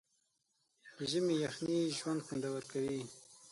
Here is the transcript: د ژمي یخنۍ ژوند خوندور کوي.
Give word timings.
د 0.95 0.97
ژمي 1.11 1.35
یخنۍ 1.45 1.81
ژوند 1.97 2.21
خوندور 2.25 2.61
کوي. 2.71 3.01